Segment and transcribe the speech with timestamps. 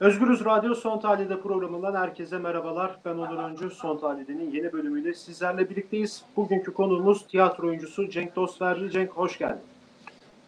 [0.00, 2.96] Özgürüz Radyo Son Tahlil'de programından herkese merhabalar.
[3.04, 3.70] Ben Onur Öncü.
[3.70, 6.22] Son Tahlil'de'nin yeni bölümüyle sizlerle birlikteyiz.
[6.36, 8.90] Bugünkü konuğumuz tiyatro oyuncusu Cenk Dostverdi.
[8.90, 9.62] Cenk hoş geldin.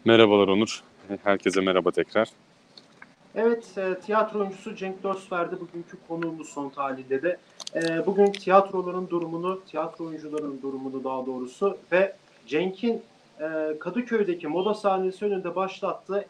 [0.05, 0.83] Merhabalar Onur.
[1.23, 2.29] Herkese merhaba tekrar.
[3.35, 7.37] Evet, e, tiyatro oyuncusu Cenk Dostverdi bugünkü konuğumuz Son Tahlil'de de.
[7.75, 12.15] E, bugün tiyatroların durumunu, tiyatro oyuncuların durumunu daha doğrusu ve
[12.47, 13.01] Cenk'in
[13.39, 16.25] e, Kadıköy'deki moda sahnesi önünde başlattığı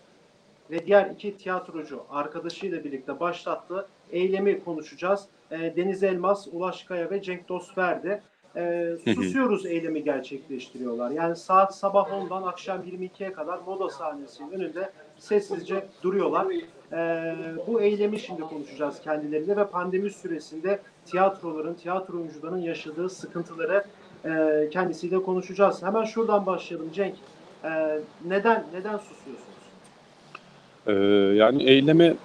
[0.72, 5.26] ve diğer iki tiyatrocu arkadaşıyla birlikte başlattığı eylemi konuşacağız.
[5.52, 8.22] E, Deniz Elmas, Ulaş Kaya ve Cenk Dostverdi
[8.56, 11.12] e, susuyoruz eylemi gerçekleştiriyorlar.
[11.12, 16.48] Yani saat sabah 10'dan akşam 22'ye kadar moda sahnesinin önünde sessizce duruyorlar.
[16.92, 17.36] E,
[17.68, 23.86] bu eylemi şimdi konuşacağız kendileriyle ve pandemi süresinde tiyatroların, tiyatro oyuncularının yaşadığı sıkıntıları
[24.26, 25.84] e, kendisiyle konuşacağız.
[25.84, 27.16] Hemen şuradan başlayalım Cenk.
[27.64, 29.57] E, neden neden susuyorsunuz?
[30.88, 30.94] Ee,
[31.36, 32.16] yani eyleme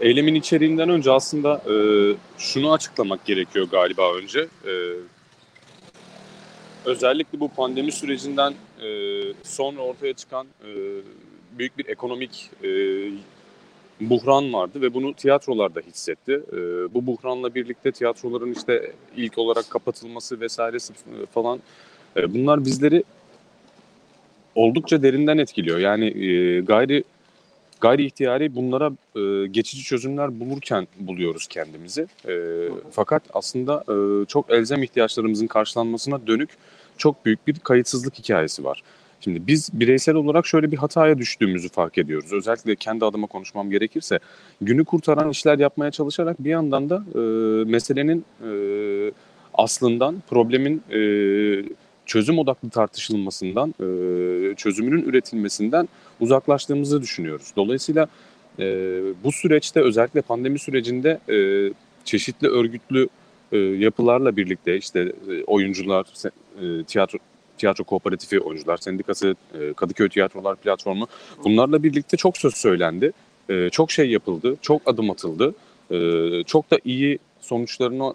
[0.00, 1.74] eylemin içeriğinden önce aslında e,
[2.38, 4.40] şunu açıklamak gerekiyor galiba önce.
[4.40, 4.72] E,
[6.84, 8.88] özellikle bu pandemi sürecinden e,
[9.42, 10.70] sonra ortaya çıkan e,
[11.58, 12.68] büyük bir ekonomik e,
[14.00, 16.32] buhran vardı ve bunu tiyatrolar da hissetti.
[16.52, 16.56] E,
[16.94, 20.92] bu buhranla birlikte tiyatroların işte ilk olarak kapatılması vesairesi
[21.34, 21.60] falan
[22.16, 23.04] e, bunlar bizleri
[24.54, 25.78] oldukça derinden etkiliyor.
[25.78, 27.04] Yani e, gayri
[27.80, 32.06] gayri ihtiyari bunlara e, geçici çözümler bulurken buluyoruz kendimizi.
[32.28, 32.34] E,
[32.90, 36.50] fakat aslında e, çok elzem ihtiyaçlarımızın karşılanmasına dönük
[36.98, 38.82] çok büyük bir kayıtsızlık hikayesi var.
[39.20, 42.32] Şimdi biz bireysel olarak şöyle bir hataya düştüğümüzü fark ediyoruz.
[42.32, 44.18] Özellikle kendi adıma konuşmam gerekirse
[44.60, 47.20] günü kurtaran işler yapmaya çalışarak bir yandan da e,
[47.70, 48.50] meselenin e,
[49.54, 51.00] aslından, problemin e,
[52.06, 55.88] çözüm odaklı tartışılmasından, e, çözümünün üretilmesinden
[56.20, 57.52] uzaklaştığımızı düşünüyoruz.
[57.56, 58.06] Dolayısıyla
[58.58, 58.64] e,
[59.24, 61.38] bu süreçte özellikle pandemi sürecinde e,
[62.04, 63.08] çeşitli örgütlü
[63.78, 65.12] yapılarla birlikte işte
[65.46, 66.06] oyuncular,
[66.86, 67.18] tiyatro
[67.58, 69.36] tiyatro kooperatifi oyuncular sendikası,
[69.76, 71.06] Kadıköy Tiyatrolar platformu
[71.44, 73.12] bunlarla birlikte çok söz söylendi.
[73.72, 75.54] Çok şey yapıldı, çok adım atıldı.
[76.46, 78.14] Çok da iyi sonuçlarını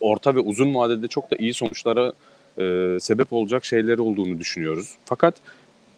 [0.00, 2.12] orta ve uzun vadede çok da iyi sonuçlara
[2.58, 4.94] e, sebep olacak şeyler olduğunu düşünüyoruz.
[5.04, 5.34] Fakat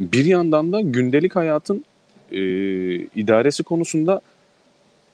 [0.01, 1.85] bir yandan da gündelik hayatın
[2.33, 2.41] e,
[2.95, 4.21] idaresi konusunda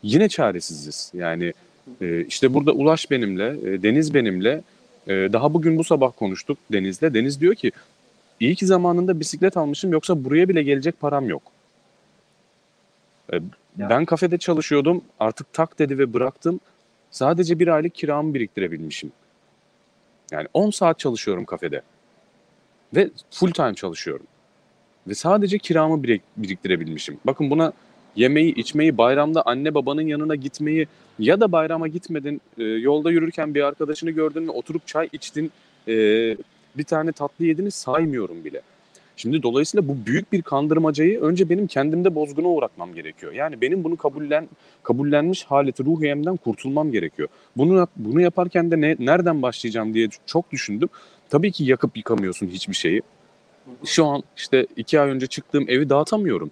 [0.02, 1.10] yine çaresiziz.
[1.14, 1.52] Yani
[2.00, 4.62] e, işte burada Ulaş benimle, e, Deniz benimle
[5.06, 7.02] e, daha bugün bu sabah konuştuk Deniz'le.
[7.14, 7.72] Deniz diyor ki
[8.41, 11.42] iyi ki zamanında bisiklet almışım yoksa buraya bile gelecek param yok.
[13.32, 13.41] E,
[13.76, 16.60] ben kafede çalışıyordum artık tak dedi ve bıraktım.
[17.10, 19.12] Sadece bir aylık kiramı biriktirebilmişim.
[20.32, 21.82] Yani 10 saat çalışıyorum kafede.
[22.97, 24.26] Ve full time çalışıyorum.
[25.09, 26.03] Ve sadece kiramı
[26.37, 27.19] biriktirebilmişim.
[27.25, 27.72] Bakın buna
[28.16, 30.87] yemeği, içmeyi, bayramda anne babanın yanına gitmeyi
[31.19, 35.53] ya da bayrama gitmedin, e, yolda yürürken bir arkadaşını gördün oturup çay içtin,
[35.88, 35.93] e,
[36.76, 38.62] bir tane tatlı yediniz saymıyorum bile.
[39.16, 43.32] Şimdi dolayısıyla bu büyük bir kandırmacayı önce benim kendimde bozguna uğratmam gerekiyor.
[43.32, 44.48] Yani benim bunu kabullen
[44.82, 47.28] kabullenmiş haleti ruhiyemden kurtulmam gerekiyor.
[47.56, 50.88] Bunu bunu yaparken de ne nereden başlayacağım diye çok düşündüm.
[51.30, 53.02] Tabii ki yakıp yıkamıyorsun hiçbir şeyi.
[53.84, 56.50] Şu an işte iki ay önce çıktığım evi dağıtamıyorum.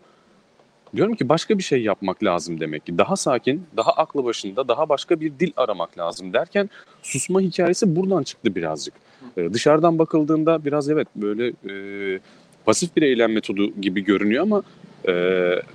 [0.97, 2.99] Diyorum ki başka bir şey yapmak lazım demek ki.
[2.99, 6.71] Daha sakin, daha aklı başında, daha başka bir dil aramak lazım derken
[7.03, 8.95] susma hikayesi buradan çıktı birazcık.
[9.37, 12.21] Ee, dışarıdan bakıldığında biraz evet böyle e,
[12.65, 14.63] pasif bir eylem metodu gibi görünüyor ama
[15.09, 15.13] e,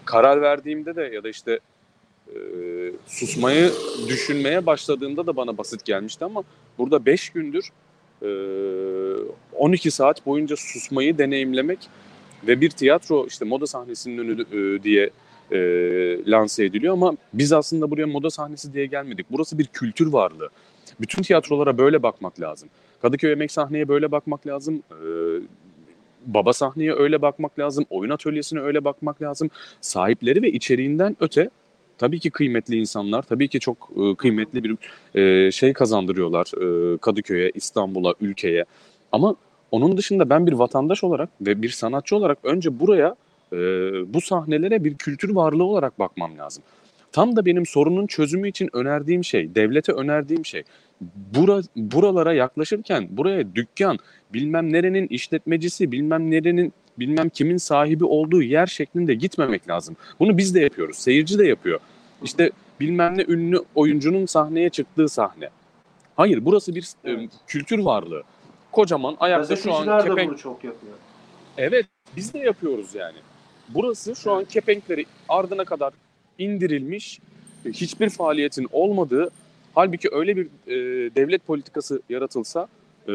[0.05, 1.59] karar verdiğimde de ya da işte
[2.27, 2.35] e,
[3.07, 3.71] susmayı
[4.07, 6.43] düşünmeye başladığımda da bana basit gelmişti ama
[6.77, 7.69] burada 5 gündür
[8.21, 8.29] e,
[9.53, 11.79] 12 saat boyunca susmayı deneyimlemek
[12.47, 15.09] ve bir tiyatro işte moda sahnesinin önü e, diye
[15.51, 15.57] e,
[16.31, 19.25] lanse ediliyor ama biz aslında buraya moda sahnesi diye gelmedik.
[19.29, 20.49] Burası bir kültür varlığı.
[21.01, 22.69] Bütün tiyatrolara böyle bakmak lazım.
[23.01, 24.83] Kadıköy Emek Sahneye böyle bakmak lazım.
[24.91, 24.97] E,
[26.25, 27.85] baba sahneye öyle bakmak lazım.
[27.89, 29.49] Oyun atölyesine öyle bakmak lazım.
[29.81, 31.49] Sahipleri ve içeriğinden öte
[31.97, 34.77] tabii ki kıymetli insanlar, tabii ki çok e, kıymetli bir
[35.19, 36.51] e, şey kazandırıyorlar
[36.93, 38.65] e, Kadıköy'e, İstanbul'a, ülkeye.
[39.11, 39.35] Ama
[39.71, 43.15] onun dışında ben bir vatandaş olarak ve bir sanatçı olarak önce buraya,
[44.07, 46.63] bu sahnelere bir kültür varlığı olarak bakmam lazım.
[47.11, 50.63] Tam da benim sorunun çözümü için önerdiğim şey, devlete önerdiğim şey.
[51.35, 53.97] Bura, buralara yaklaşırken buraya dükkan,
[54.33, 59.95] bilmem nerenin işletmecisi, bilmem nerenin bilmem kimin sahibi olduğu yer şeklinde gitmemek lazım.
[60.19, 60.97] Bunu biz de yapıyoruz.
[60.97, 61.79] Seyirci de yapıyor.
[62.23, 65.49] İşte bilmem ne ünlü oyuncunun sahneye çıktığı sahne.
[66.15, 67.29] Hayır burası bir e, evet.
[67.47, 68.23] kültür varlığı.
[68.71, 70.29] Kocaman ayakta şu an kepenk...
[70.29, 70.93] bunu çok yapıyor.
[71.57, 73.17] Evet biz de yapıyoruz yani.
[73.69, 75.93] Burası şu an kepenkleri ardına kadar
[76.37, 77.19] indirilmiş
[77.65, 79.29] hiçbir faaliyetin olmadığı
[79.75, 80.75] halbuki öyle bir e,
[81.15, 82.67] devlet politikası yaratılsa
[83.07, 83.13] e,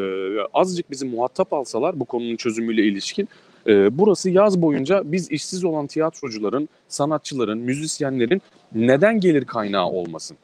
[0.55, 3.29] azıcık bizi muhatap alsalar bu konunun çözümüyle ilişkin
[3.67, 8.43] e, burası yaz boyunca biz işsiz olan tiyatrocuların, sanatçıların, müzisyenlerin
[8.75, 10.37] neden gelir kaynağı olmasın?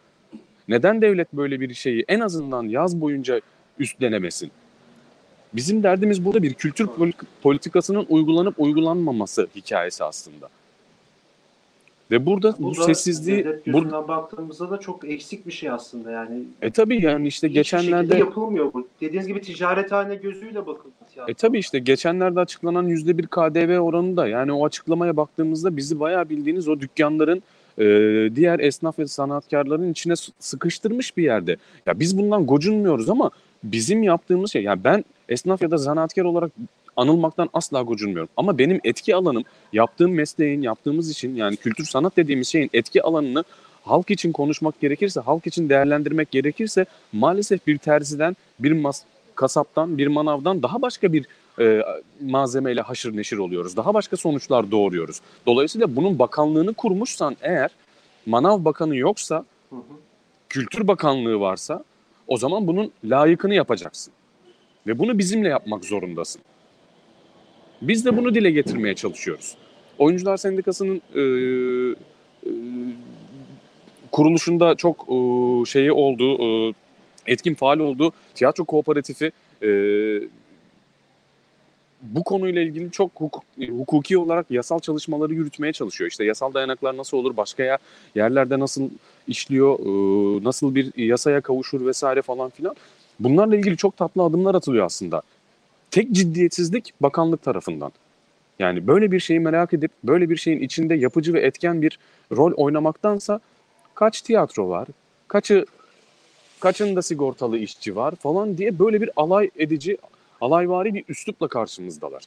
[0.68, 3.40] Neden devlet böyle bir şeyi en azından yaz boyunca
[3.78, 4.50] üstlenemesin?
[5.52, 10.48] Bizim derdimiz burada bir kültür poli- politikasının uygulanıp uygulanmaması hikayesi aslında.
[12.10, 16.42] Ve burada bu, sessizliği bur- baktığımızda da çok eksik bir şey aslında yani.
[16.62, 18.88] e tabii yani işte geçenlerde yapılmıyor bu.
[19.00, 20.94] Dediğiniz gibi ticarethane gözüyle bakıldı.
[21.12, 21.32] tiyatro.
[21.32, 26.00] E tabii işte geçenlerde açıklanan yüzde bir KDV oranı da yani o açıklamaya baktığımızda bizi
[26.00, 27.42] bayağı bildiğiniz o dükkanların
[27.78, 27.84] e,
[28.36, 31.56] diğer esnaf ve sanatkarların içine sıkıştırmış bir yerde.
[31.86, 33.30] Ya biz bundan gocunmuyoruz ama
[33.64, 36.50] bizim yaptığımız şey yani ben esnaf ya da zanaatkar olarak
[36.96, 38.28] anılmaktan asla gocunmuyorum.
[38.36, 43.44] Ama benim etki alanım yaptığım mesleğin yaptığımız için yani kültür sanat dediğimiz şeyin etki alanını
[43.84, 49.02] halk için konuşmak gerekirse, halk için değerlendirmek gerekirse maalesef bir terziden, bir mas
[49.34, 51.26] kasaptan, bir manavdan daha başka bir
[51.60, 51.82] e,
[52.20, 53.76] malzemeyle haşır neşir oluyoruz.
[53.76, 55.20] Daha başka sonuçlar doğuruyoruz.
[55.46, 57.70] Dolayısıyla bunun bakanlığını kurmuşsan eğer
[58.26, 59.80] manav bakanı yoksa, Hı hı.
[60.48, 61.84] kültür bakanlığı varsa
[62.26, 64.12] o zaman bunun layıkını yapacaksın.
[64.86, 66.42] Ve bunu bizimle yapmak zorundasın.
[67.82, 69.54] Biz de bunu dile getirmeye çalışıyoruz.
[69.98, 71.20] Oyuncular Sendikası'nın e,
[72.46, 72.50] e,
[74.12, 75.14] kuruluşunda çok e,
[75.64, 76.74] şeyi olduğu, e,
[77.26, 79.32] etkin faal olduğu tiyatro kooperatifi
[79.62, 79.68] e,
[82.02, 86.10] bu konuyla ilgili çok hukuk, hukuki olarak yasal çalışmaları yürütmeye çalışıyor.
[86.10, 87.78] İşte yasal dayanaklar nasıl olur, başka
[88.14, 88.90] yerlerde nasıl
[89.28, 92.76] işliyor, e, nasıl bir yasaya kavuşur vesaire falan filan.
[93.20, 95.22] Bunlarla ilgili çok tatlı adımlar atılıyor aslında.
[95.90, 97.92] Tek ciddiyetsizlik bakanlık tarafından.
[98.58, 101.98] Yani böyle bir şeyi merak edip böyle bir şeyin içinde yapıcı ve etken bir
[102.32, 103.40] rol oynamaktansa
[103.94, 104.88] kaç tiyatro var,
[105.28, 105.66] kaçı
[106.60, 109.98] kaçında sigortalı işçi var falan diye böyle bir alay edici,
[110.40, 112.24] alayvari bir üslupla karşımızdalar.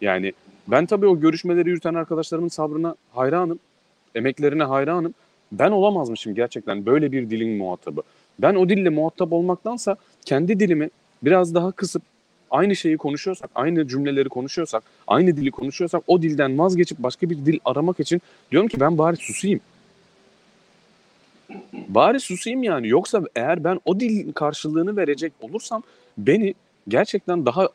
[0.00, 0.32] Yani
[0.68, 3.58] ben tabii o görüşmeleri yürüten arkadaşlarımın sabrına hayranım,
[4.14, 5.14] emeklerine hayranım.
[5.52, 8.02] Ben olamazmışım gerçekten böyle bir dilin muhatabı.
[8.38, 10.90] Ben o dille muhatap olmaktansa kendi dilimi
[11.22, 12.02] biraz daha kısıp
[12.52, 17.58] aynı şeyi konuşuyorsak, aynı cümleleri konuşuyorsak, aynı dili konuşuyorsak o dilden vazgeçip başka bir dil
[17.64, 18.20] aramak için
[18.50, 19.60] diyorum ki ben bari susayım.
[21.72, 22.88] Bari susayım yani.
[22.88, 25.82] Yoksa eğer ben o dilin karşılığını verecek olursam
[26.18, 26.54] beni
[26.88, 27.68] gerçekten daha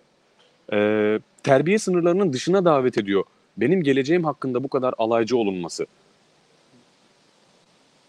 [0.73, 3.23] e, terbiye sınırlarının dışına davet ediyor.
[3.57, 5.85] Benim geleceğim hakkında bu kadar alaycı olunması.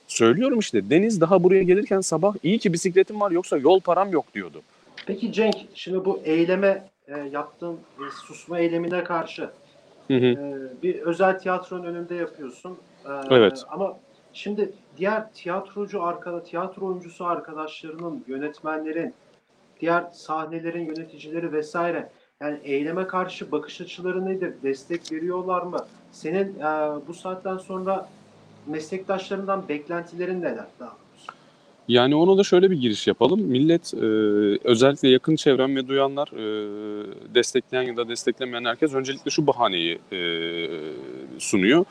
[0.09, 4.35] Söylüyorum işte Deniz daha buraya gelirken sabah iyi ki bisikletim var yoksa yol param yok
[4.35, 4.62] diyordu.
[5.08, 9.50] Peki Cenk, şimdi bu eyleme e, yaptığın e, susma eylemine karşı
[10.08, 10.26] Hı hı.
[10.26, 12.78] e, bir özel tiyatronun önünde yapıyorsun.
[13.05, 13.64] E, Evet.
[13.69, 13.99] Ama
[14.32, 19.14] şimdi diğer tiyatrocu arkada tiyatro oyuncusu arkadaşlarının, yönetmenlerin,
[19.81, 24.54] diğer sahnelerin yöneticileri vesaire yani eyleme karşı bakış açıları nedir?
[24.62, 25.87] Destek veriyorlar mı?
[26.12, 28.08] Senin e, bu saatten sonra
[28.66, 30.66] meslektaşlarından beklentilerin neler?
[30.81, 30.96] Daha?
[31.88, 33.40] Yani ona da şöyle bir giriş yapalım.
[33.40, 34.06] Millet e,
[34.64, 36.44] özellikle yakın çevrem ve duyanlar e,
[37.35, 40.19] destekleyen ya da desteklemeyen herkes öncelikle şu bahaneyi e,
[41.38, 41.85] sunuyor.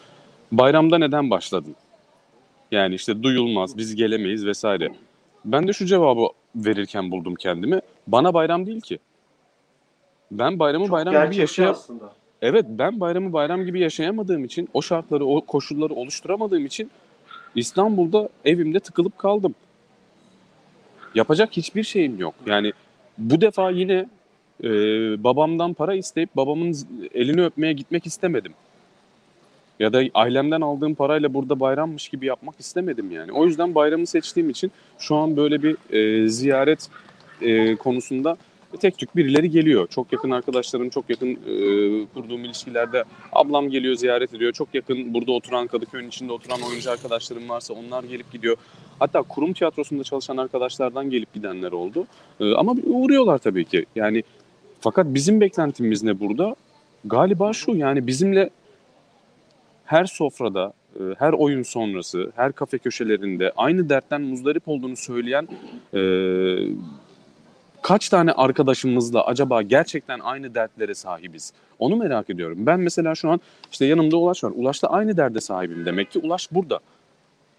[0.51, 1.75] Bayramda neden başladın?
[2.71, 4.89] Yani işte duyulmaz, biz gelemeyiz vesaire.
[5.45, 7.81] Ben de şu cevabı verirken buldum kendimi.
[8.07, 8.99] Bana bayram değil ki.
[10.31, 11.71] Ben bayramı Çok bayram gibi yaşayam.
[11.71, 12.13] aslında.
[12.42, 16.92] Evet ben bayramı bayram gibi yaşayamadığım için, o şartları, o koşulları oluşturamadığım için
[17.56, 19.56] İstanbul'da evimde tıkılıp kaldım.
[21.16, 22.35] Yapacak hiçbir şeyim yok.
[22.45, 22.73] Yani
[23.18, 24.06] bu defa yine
[24.64, 24.69] e,
[25.23, 26.78] babamdan para isteyip babamın
[27.14, 28.54] elini öpmeye gitmek istemedim.
[29.80, 33.31] Ya da ailemden aldığım parayla burada bayrammış gibi yapmak istemedim yani.
[33.31, 36.90] O yüzden bayramı seçtiğim için şu an böyle bir e, ziyaret
[37.42, 38.37] e, konusunda
[38.80, 39.87] tek tük birileri geliyor.
[39.87, 44.54] Çok yakın arkadaşlarım, çok yakın e, kurduğum ilişkilerde ablam geliyor ziyaret ediyor.
[44.54, 48.57] Çok yakın burada oturan Kadıköy'ün içinde oturan oyuncu arkadaşlarım varsa onlar gelip gidiyor.
[48.99, 52.07] Hatta kurum tiyatrosunda çalışan arkadaşlardan gelip gidenler oldu.
[52.39, 53.85] E, ama uğruyorlar tabii ki.
[53.95, 54.23] Yani
[54.80, 56.56] fakat bizim beklentimiz ne burada?
[57.06, 58.49] Galiba şu yani bizimle
[59.85, 65.47] her sofrada, e, her oyun sonrası, her kafe köşelerinde aynı dertten muzdarip olduğunu söyleyen
[65.94, 66.01] e,
[67.81, 71.54] kaç tane arkadaşımızla acaba gerçekten aynı dertlere sahibiz?
[71.80, 72.57] Onu merak ediyorum.
[72.66, 74.51] Ben mesela şu an işte yanımda Ulaş var.
[74.56, 76.19] Ulaş'ta aynı derde sahibim demek ki.
[76.19, 76.80] Ulaş burada.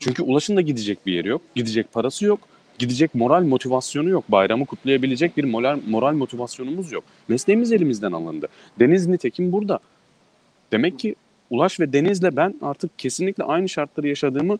[0.08, 1.42] Çünkü Ulaş'ın da gidecek bir yeri yok.
[1.54, 2.40] Gidecek parası yok.
[2.78, 4.24] Gidecek moral motivasyonu yok.
[4.28, 7.04] Bayramı kutlayabilecek bir moral, moral motivasyonumuz yok.
[7.28, 8.48] Mesleğimiz elimizden alındı.
[8.80, 9.78] Deniz nitekim burada.
[10.72, 11.14] Demek ki
[11.50, 14.58] Ulaş ve Deniz'le ben artık kesinlikle aynı şartları yaşadığımı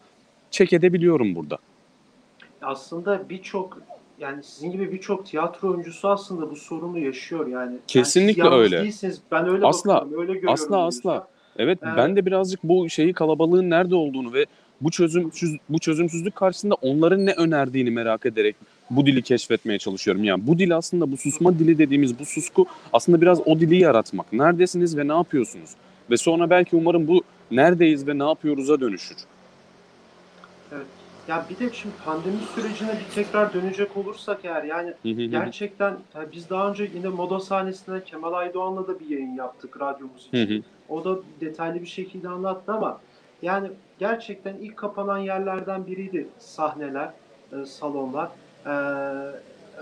[0.50, 1.58] çek edebiliyorum burada.
[2.62, 3.82] Aslında birçok
[4.20, 7.54] yani sizin gibi birçok tiyatro oyuncusu aslında bu sorunu yaşıyor yani.
[7.54, 8.82] Yani Kesinlikle yalnız öyle.
[8.82, 9.20] Değilsiniz.
[9.32, 10.52] Ben öyle Asla, bakıyorum, öyle görüyorum.
[10.54, 11.28] asla, asla.
[11.58, 11.94] Evet, Evet.
[11.96, 14.46] ben de birazcık bu şeyi kalabalığın nerede olduğunu ve
[14.80, 18.56] bu çözümsüz bu çözümsüzlük karşısında onların ne önerdiğini merak ederek
[18.90, 20.24] bu dili keşfetmeye çalışıyorum.
[20.24, 24.32] Yani bu dil aslında bu susma dili dediğimiz bu susku aslında biraz o dili yaratmak.
[24.32, 25.70] Neredesiniz ve ne yapıyorsunuz?
[26.10, 29.16] Ve sonra belki umarım bu neredeyiz ve ne yapıyoruz'a dönüşür.
[31.28, 34.94] Ya bir de şimdi pandemi sürecine bir tekrar dönecek olursak eğer yani
[35.30, 40.26] gerçekten ya biz daha önce yine moda sahnesinde Kemal Aydoğan'la da bir yayın yaptık radyomuz
[40.26, 40.64] için.
[40.88, 43.00] O da detaylı bir şekilde anlattı ama
[43.42, 47.10] yani gerçekten ilk kapanan yerlerden biriydi sahneler,
[47.52, 48.28] e, salonlar.
[48.66, 48.72] E,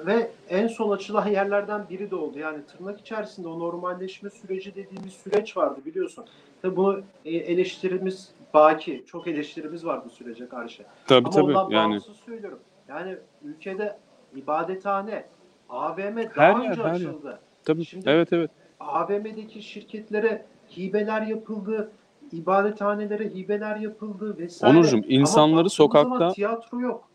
[0.06, 2.38] ve en son açılan yerlerden biri de oldu.
[2.38, 6.24] Yani tırnak içerisinde o normalleşme süreci dediğimiz süreç vardı biliyorsun.
[6.62, 9.04] Tabii bunu e, eleştirimiz baki.
[9.06, 10.82] Çok eleştirimiz var bu sürece karşı.
[11.06, 12.58] Tabii Ama tabii ondan yani bağımsız söylüyorum.
[12.88, 13.96] Yani ülkede
[14.36, 15.24] ibadethane,
[15.68, 16.90] AVM daha Her yer, önce yer.
[16.90, 17.40] açıldı.
[17.64, 18.50] tabii Şimdi- evet evet.
[18.80, 20.46] AVM'deki şirketlere
[20.76, 21.92] hibeler yapıldı,
[22.32, 24.76] ibadethanelere hibeler yapıldı vesaire.
[24.76, 27.08] Onurcuğum, Ama insanları baktığımız sokakta zaman tiyatro yok.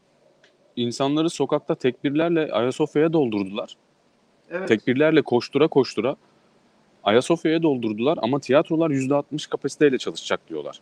[0.75, 3.77] insanları sokakta tekbirlerle Ayasofya'ya doldurdular.
[4.51, 4.67] Evet.
[4.67, 6.15] Tekbirlerle koştura koştura
[7.03, 10.79] Ayasofya'ya doldurdular ama tiyatrolar %60 kapasiteyle çalışacak diyorlar.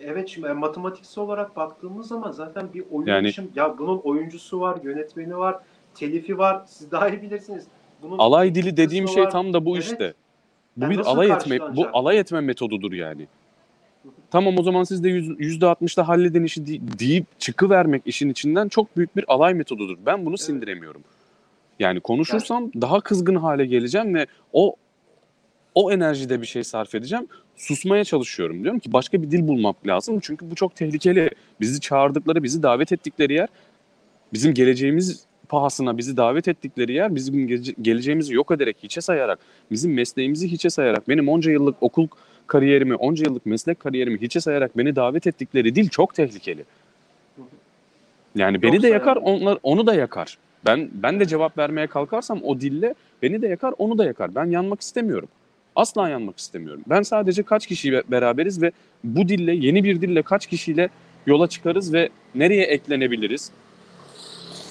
[0.00, 4.60] Evet şimdi yani matematiksel olarak baktığımız zaman zaten bir oyun Yani- için ya bunun oyuncusu
[4.60, 5.56] var, yönetmeni var,
[5.94, 6.62] telifi var.
[6.66, 7.66] Siz daha iyi bilirsiniz.
[8.02, 9.30] Bunun Alay dili dediğim şey var.
[9.30, 9.84] tam da bu Evet.
[9.84, 10.14] işte.
[10.78, 13.26] Bu Yani bir alay etme bu alay etme metodudur yani.
[14.30, 18.96] Tamam o zaman siz de yüz- %60'da halledin işi de- deyip çıkıvermek işin içinden çok
[18.96, 19.96] büyük bir alay metodudur.
[20.06, 21.02] Ben bunu sindiremiyorum.
[21.78, 24.76] Yani konuşursam daha kızgın hale geleceğim ve o
[25.74, 27.26] o enerjide bir şey sarf edeceğim.
[27.56, 28.62] Susmaya çalışıyorum.
[28.62, 30.20] Diyorum ki başka bir dil bulmak lazım.
[30.22, 31.30] Çünkü bu çok tehlikeli.
[31.60, 33.48] Bizi çağırdıkları, bizi davet ettikleri yer
[34.32, 37.46] bizim geleceğimiz pahasına bizi davet ettikleri yer bizim
[37.82, 39.38] geleceğimizi yok ederek, hiçe sayarak,
[39.70, 42.08] bizim mesleğimizi hiçe sayarak, benim onca yıllık okul
[42.46, 46.64] kariyerimi, onca yıllık meslek kariyerimi hiçe sayarak beni davet ettikleri dil çok tehlikeli.
[48.34, 50.38] Yani beni de Yoksa yakar, yani- onlar onu da yakar.
[50.66, 54.34] Ben ben de cevap vermeye kalkarsam o dille beni de yakar, onu da yakar.
[54.34, 55.28] Ben yanmak istemiyorum.
[55.76, 56.82] Asla yanmak istemiyorum.
[56.86, 58.72] Ben sadece kaç kişiyle beraberiz ve
[59.04, 60.88] bu dille, yeni bir dille kaç kişiyle
[61.26, 63.52] yola çıkarız ve nereye eklenebiliriz?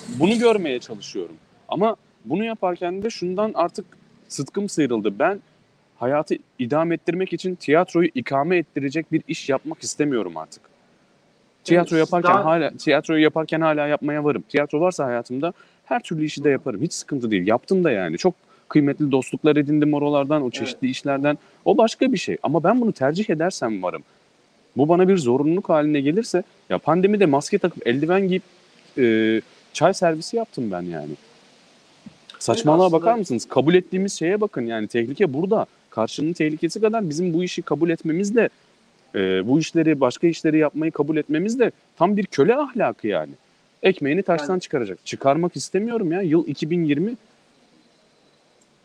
[0.10, 1.36] Bunu görmeye çalışıyorum.
[1.70, 1.96] Ama
[2.26, 3.86] bunu yaparken de şundan artık
[4.28, 5.20] sıtkım sıyrıldı.
[5.20, 5.40] Ben
[6.00, 10.62] hayatı idame ettirmek için tiyatroyu ikame ettirecek bir iş yapmak istemiyorum artık.
[11.64, 14.44] Tiyatro yaparken daha- hala tiyatroyu yaparken hala yapmaya varım.
[14.50, 15.54] Tiyatro varsa hayatımda
[15.86, 16.82] her türlü işi de yaparım.
[16.82, 17.48] Hiç sıkıntı değil.
[17.48, 18.18] Yaptım da yani.
[18.18, 18.34] Çok
[18.70, 21.38] kıymetli dostluklar edindim oralardan, o çeşitli işlerden.
[21.66, 22.38] O başka bir şey.
[22.44, 24.04] Ama ben bunu tercih edersem varım.
[24.78, 28.44] Bu bana bir zorunluluk haline gelirse ya pandemide maske takıp eldiven giyip
[28.98, 29.42] e,
[29.78, 31.12] çay servisi yaptım ben yani.
[32.40, 33.46] Saçmalığa aslında- bakar mısınız?
[33.46, 35.66] Kabul ettiğimiz şeye bakın yani tehlike burada.
[35.90, 38.50] Karşının tehlikesi kadar bizim bu işi kabul etmemizle
[39.16, 43.32] e, bu işleri başka işleri yapmayı kabul etmemizle tam bir köle ahlakı yani.
[43.84, 45.06] Ekmeğini taştan Yani- çıkaracak.
[45.06, 46.22] Çıkarmak istemiyorum ya.
[46.22, 47.16] Yıl 2020.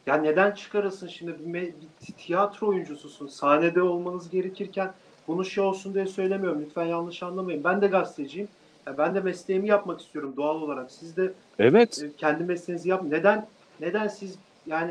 [0.06, 3.26] Ya neden çıkarasın şimdi bir, bir tiyatro oyuncususun.
[3.26, 4.90] Sahnede olmanız gerekirken
[5.28, 6.62] bunu şey olsun diye söylemiyorum.
[6.66, 7.64] Lütfen yanlış anlamayın.
[7.64, 8.49] Ben de gazeteciyim.
[8.87, 10.91] Ya ben de mesleğimi yapmak istiyorum doğal olarak.
[10.91, 12.03] Siz de Evet.
[12.05, 13.03] e, kendi mesleğinizi yap.
[13.11, 13.47] Neden
[13.81, 14.35] neden siz
[14.67, 14.91] yani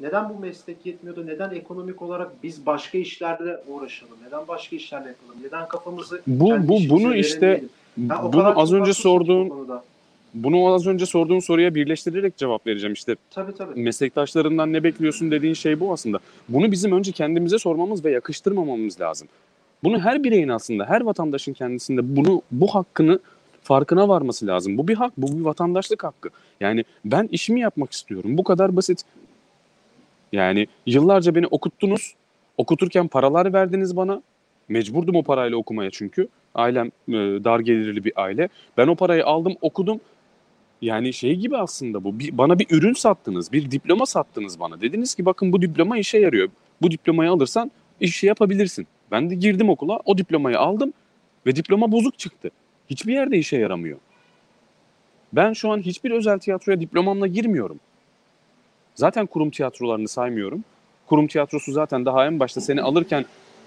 [0.00, 1.26] neden bu meslek yetmiyordu?
[1.26, 4.16] Neden ekonomik olarak biz başka işlerle uğraşalım?
[4.26, 5.42] Neden başka işlerle yapalım?
[5.44, 7.64] Neden kafamızı Bu bu bunu işte
[7.96, 9.52] bunu az önce bu sorduğun
[10.34, 13.16] bunu az önce sorduğun soruya birleştirerek cevap vereceğim işte.
[13.30, 13.80] Tabii tabii.
[13.80, 16.18] meslektaşlarından ne bekliyorsun dediğin şey bu aslında.
[16.48, 19.28] Bunu bizim önce kendimize sormamız ve yakıştırmamamız lazım.
[19.84, 23.20] Bunu her bireyin aslında, her vatandaşın kendisinde bunu bu hakkını
[23.62, 24.78] farkına varması lazım.
[24.78, 26.28] Bu bir hak, bu bir vatandaşlık hakkı.
[26.60, 28.38] Yani ben işimi yapmak istiyorum.
[28.38, 29.02] Bu kadar basit.
[30.32, 32.14] Yani yıllarca beni okuttunuz.
[32.56, 34.22] Okuturken paralar verdiniz bana.
[34.68, 36.28] Mecburdum o parayla okumaya çünkü.
[36.54, 37.12] Ailem e,
[37.44, 38.48] dar gelirli bir aile.
[38.76, 40.00] Ben o parayı aldım, okudum.
[40.82, 42.18] Yani şey gibi aslında bu.
[42.18, 44.80] Bir, bana bir ürün sattınız, bir diploma sattınız bana.
[44.80, 46.48] Dediniz ki bakın bu diploma işe yarıyor.
[46.82, 47.70] Bu diplomayı alırsan
[48.00, 48.86] işi yapabilirsin.
[49.10, 50.92] Ben de girdim okula, o diplomayı aldım
[51.46, 52.50] ve diploma bozuk çıktı.
[52.90, 53.98] Hiçbir yerde işe yaramıyor.
[55.32, 57.80] Ben şu an hiçbir özel tiyatroya diplomamla girmiyorum.
[58.94, 60.64] Zaten kurum tiyatrolarını saymıyorum.
[61.06, 63.24] Kurum tiyatrosu zaten daha en başta seni alırken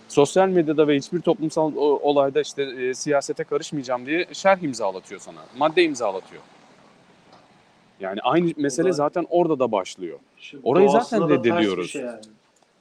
[0.08, 5.40] sosyal medyada ve hiçbir toplumsal olayda işte e, siyasete karışmayacağım diye şerh imzalatıyor sana.
[5.58, 6.42] Madde imzalatıyor.
[8.00, 10.20] Yani aynı mesele zaten orada da başlıyor.
[10.64, 11.92] Orayı zaten reddediyoruz.
[11.92, 12.20] şey yani.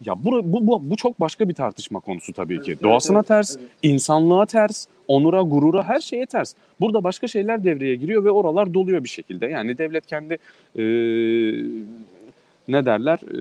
[0.04, 2.70] Ya bu, bu, bu, bu çok başka bir tartışma konusu tabii ki.
[2.72, 3.68] Evet, Doğasına evet, ters, evet.
[3.82, 6.54] insanlığa ters, onura, gurura her şeye ters.
[6.80, 9.46] Burada başka şeyler devreye giriyor ve oralar doluyor bir şekilde.
[9.46, 10.34] Yani devlet kendi
[10.78, 10.82] e,
[12.68, 13.38] ne derler e,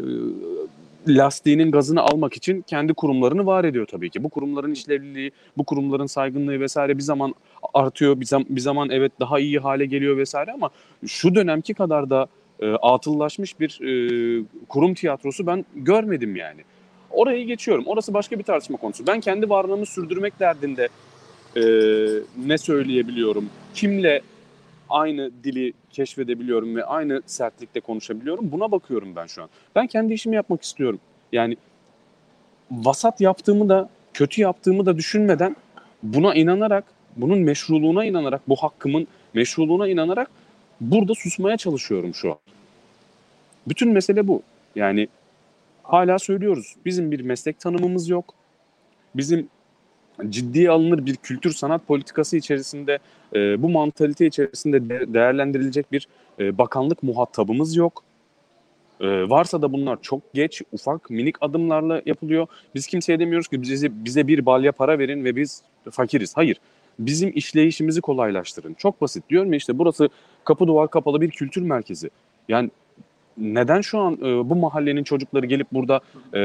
[1.07, 4.23] lastiğinin gazını almak için kendi kurumlarını var ediyor tabii ki.
[4.23, 7.35] Bu kurumların işlevliliği, bu kurumların saygınlığı vesaire bir zaman
[7.73, 10.69] artıyor, bir, zam- bir zaman evet daha iyi hale geliyor vesaire ama
[11.07, 12.27] şu dönemki kadar da
[12.61, 16.61] e, atıllaşmış bir e, kurum tiyatrosu ben görmedim yani.
[17.11, 17.83] Orayı geçiyorum.
[17.87, 19.07] Orası başka bir tartışma konusu.
[19.07, 20.89] Ben kendi varlığımı sürdürmek derdinde
[21.55, 21.61] e,
[22.45, 24.21] ne söyleyebiliyorum, kimle
[24.89, 28.51] aynı dili keşfedebiliyorum ve aynı sertlikte konuşabiliyorum.
[28.51, 29.49] Buna bakıyorum ben şu an.
[29.75, 30.99] Ben kendi işimi yapmak istiyorum.
[31.31, 31.57] Yani
[32.71, 35.55] vasat yaptığımı da kötü yaptığımı da düşünmeden
[36.03, 36.83] buna inanarak,
[37.17, 40.31] bunun meşruluğuna inanarak, bu hakkımın meşruluğuna inanarak
[40.81, 42.37] burada susmaya çalışıyorum şu an.
[43.67, 44.41] Bütün mesele bu.
[44.75, 45.07] Yani
[45.83, 46.75] hala söylüyoruz.
[46.85, 48.33] Bizim bir meslek tanımımız yok.
[49.15, 49.47] Bizim
[50.29, 52.99] ciddiye alınır bir kültür sanat politikası içerisinde
[53.35, 56.07] e, bu mantalite içerisinde de- değerlendirilecek bir
[56.39, 58.03] e, bakanlık muhatabımız yok.
[58.99, 62.47] E, varsa da bunlar çok geç, ufak, minik adımlarla yapılıyor.
[62.75, 65.61] Biz kimseye demiyoruz ki bize, bize bir balya para verin ve biz
[65.91, 66.37] fakiriz.
[66.37, 66.57] Hayır.
[66.99, 68.73] Bizim işleyişimizi kolaylaştırın.
[68.73, 69.29] Çok basit.
[69.29, 70.09] Diyorum ya işte burası
[70.43, 72.09] kapı duvar kapalı bir kültür merkezi.
[72.47, 72.69] Yani
[73.37, 75.99] neden şu an e, bu mahallenin çocukları gelip burada
[76.33, 76.41] e,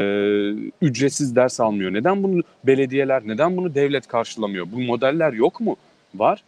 [0.82, 1.92] ücretsiz ders almıyor?
[1.92, 4.66] Neden bunu belediyeler, neden bunu devlet karşılamıyor?
[4.72, 5.76] Bu modeller yok mu?
[6.14, 6.42] Var.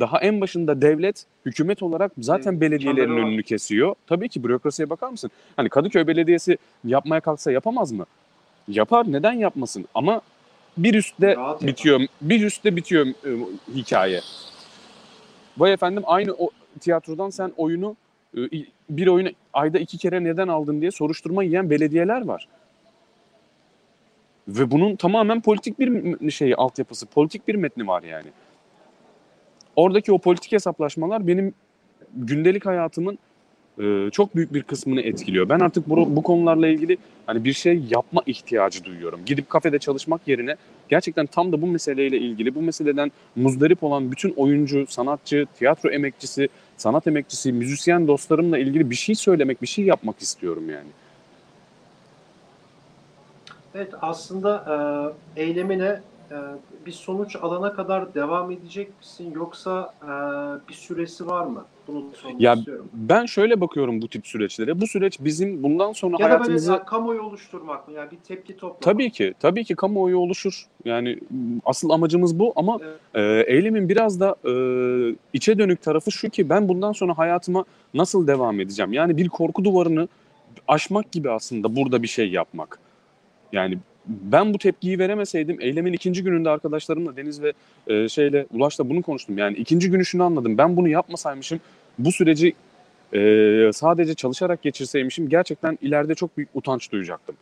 [0.00, 3.94] Daha en başında devlet, hükümet olarak zaten Evet, belediyelerin önünü kesiyor.
[4.06, 5.30] Tabii ki bürokrasiye bakar mısın?
[5.56, 8.06] Hani Kadıköy Belediyesi yapmaya kalksa yapamaz mı?
[8.68, 9.12] Yapar.
[9.12, 9.84] Neden yapmasın?
[9.94, 10.20] Ama
[10.76, 12.00] bir üstte Rahat bitiyor.
[12.20, 13.30] Bir üstte bitiyor e,
[13.74, 14.20] hikaye.
[15.58, 16.50] Vay efendim aynı o
[16.80, 17.96] tiyatrodan sen oyunu
[18.36, 18.40] e,
[18.90, 22.48] bir oyunu ayda iki kere neden aldın diye soruşturma yiyen belediyeler var.
[24.48, 28.28] Ve bunun tamamen politik bir şey altyapısı, politik bir metni var yani.
[29.76, 31.54] Oradaki o politik hesaplaşmalar benim
[32.14, 33.18] gündelik hayatımın
[33.78, 35.48] e, çok büyük bir kısmını etkiliyor.
[35.48, 39.20] Ben artık bu, bu konularla ilgili hani bir şey yapma ihtiyacı duyuyorum.
[39.26, 40.56] Gidip kafede çalışmak yerine
[40.88, 46.48] gerçekten tam da bu meseleyle ilgili, bu meseleden muzdarip olan bütün oyuncu, sanatçı, tiyatro emekçisi,
[46.76, 50.88] sanat emekçisi, müzisyen dostlarımla ilgili bir şey söylemek, bir şey yapmak istiyorum yani.
[53.74, 54.64] Evet aslında
[55.36, 56.00] e, eylemine
[56.86, 60.08] bir sonuç alana kadar devam edecek misin yoksa e,
[60.68, 61.64] bir süresi var mı?
[61.88, 62.88] Bunu sormak Ya istiyorum.
[62.92, 64.80] ben şöyle bakıyorum bu tip süreçlere.
[64.80, 67.94] Bu süreç bizim bundan sonra Ya da böyle hayatımızı kamuoyu oluşturmak mı?
[67.94, 68.82] Yani bir tepki toplamak.
[68.82, 70.66] Tabii ki, tabii ki kamuoyu oluşur.
[70.84, 71.18] Yani
[71.64, 72.78] asıl amacımız bu ama
[73.14, 74.52] e, eylemin biraz da e,
[75.32, 78.92] içe dönük tarafı şu ki ben bundan sonra hayatıma nasıl devam edeceğim?
[78.92, 80.08] Yani bir korku duvarını
[80.68, 82.78] aşmak gibi aslında burada bir şey yapmak.
[83.52, 87.52] Yani ben bu tepkiyi veremeseydim eylemin ikinci gününde arkadaşlarımla Deniz ve
[87.86, 89.38] e, şeyle Ulaş'la bunu konuştum.
[89.38, 90.58] Yani ikinci günü şunu anladım.
[90.58, 91.60] Ben bunu yapmasaymışım
[91.98, 92.54] bu süreci
[93.12, 97.36] e, sadece çalışarak geçirseymişim gerçekten ileride çok büyük utanç duyacaktım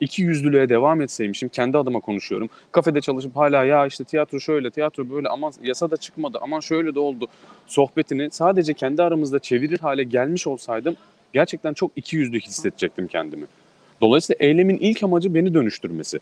[0.00, 2.50] iki yüzlülüğe devam etseymişim kendi adıma konuşuyorum.
[2.72, 6.94] Kafede çalışıp hala ya işte tiyatro şöyle tiyatro böyle aman yasa da çıkmadı aman şöyle
[6.94, 7.28] de oldu
[7.66, 10.96] sohbetini sadece kendi aramızda çevirir hale gelmiş olsaydım
[11.32, 13.46] gerçekten çok iki yüzlü hissedecektim kendimi.
[14.00, 16.20] Dolayısıyla eylemin ilk amacı beni dönüştürmesi.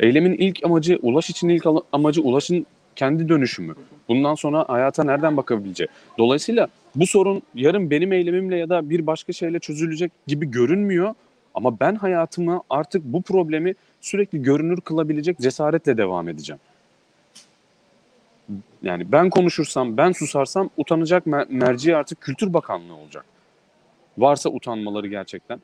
[0.00, 3.74] Eylemin ilk amacı Ulaş için ilk amacı Ulaş'ın kendi dönüşümü.
[4.08, 5.88] Bundan sonra hayata nereden bakabileceği.
[6.18, 11.14] Dolayısıyla bu sorun yarın benim eylemimle ya da bir başka şeyle çözülecek gibi görünmüyor.
[11.54, 16.60] Ama ben hayatıma artık bu problemi sürekli görünür kılabilecek cesaretle devam edeceğim.
[18.82, 23.24] Yani ben konuşursam, ben susarsam utanacak mer- merci artık Kültür Bakanlığı olacak.
[24.18, 25.60] Varsa utanmaları gerçekten.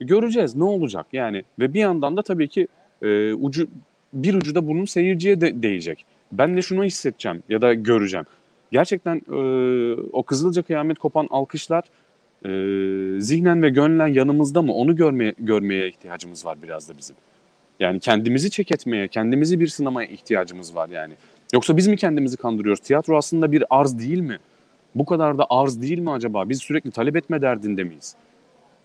[0.00, 1.42] Göreceğiz ne olacak yani.
[1.58, 2.68] Ve bir yandan da tabii ki
[3.02, 3.68] e, ucu
[4.12, 6.04] bir ucu da bunun seyirciye de değecek.
[6.32, 8.26] Ben de şunu hissedeceğim ya da göreceğim.
[8.72, 9.38] Gerçekten e,
[10.12, 11.84] o Kızılca kıyamet kopan alkışlar
[12.44, 17.16] e, zihnen ve gönlen yanımızda mı onu görmeye, görmeye ihtiyacımız var biraz da bizim.
[17.80, 21.14] Yani kendimizi çek etmeye, kendimizi bir sınamaya ihtiyacımız var yani.
[21.52, 22.80] Yoksa biz mi kendimizi kandırıyoruz?
[22.80, 24.38] Tiyatro aslında bir arz değil mi?
[24.94, 26.48] Bu kadar da arz değil mi acaba?
[26.48, 28.16] Biz sürekli talep etme derdinde miyiz?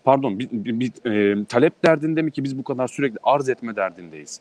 [0.04, 1.10] Pardon, bir, bir- bir,
[1.40, 4.40] e, talep derdinde mi ki biz bu kadar sürekli arz etme derdindeyiz?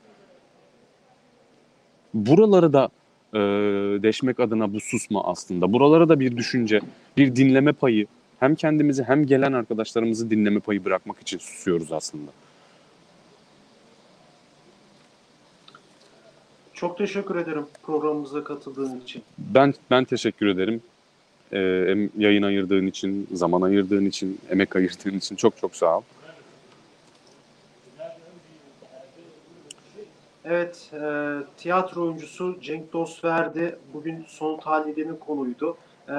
[2.13, 2.89] Buraları da
[3.34, 3.39] e,
[4.04, 5.74] deşmek adına bu susma aslında.
[5.74, 6.82] Buralara da bir düşünce,
[7.17, 8.08] bir dinleme payı,
[8.39, 12.32] hem kendimizi hem gelen arkadaşlarımızı dinleme payı bırakmak için susuyoruz aslında.
[16.74, 19.24] Çok teşekkür ederim programımıza katıldığın için.
[19.38, 20.82] Ben ben teşekkür ederim.
[21.52, 25.98] Ee, e, hem yayın ayırdığın için, zaman ayırdığın için, emek ayırdığın için çok çok sağ
[25.98, 26.02] ol.
[30.46, 35.78] Evet, e, tiyatro oyuncusu Cenk Dostverdi bugün son tahlilinin konuydu.
[36.08, 36.16] E,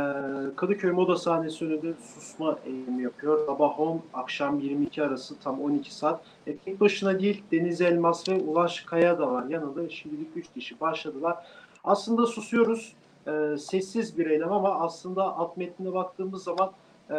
[0.56, 3.46] Kadıköy Moda Sahnesi önünde susma eğilimi yapıyor.
[3.46, 6.20] Sabah 10, akşam 22 arası tam 12 saat.
[6.46, 9.88] E, tek başına değil, Deniz Elmas ve Ulaş Kaya da var yanında.
[9.88, 11.36] Şimdilik 3 kişi başladılar.
[11.84, 12.92] Aslında susuyoruz
[13.26, 16.72] e, sessiz bir eylem ama aslında alt metnine baktığımız zaman
[17.10, 17.16] e,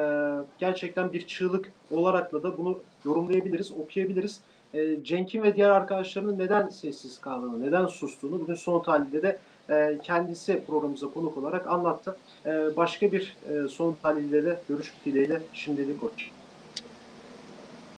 [0.59, 4.41] gerçekten bir çığlık olarak da bunu yorumlayabiliriz, okuyabiliriz
[4.73, 9.39] e, Cenk'in ve diğer arkadaşlarının neden sessiz kaldığını, neden sustuğunu bugün son tahlilde de
[9.69, 12.17] e, kendisi programımıza konuk olarak anlattı.
[12.45, 16.42] E, başka bir e, son tahlilde de görüşmek dileğiyle şimdilik hoşçakalın.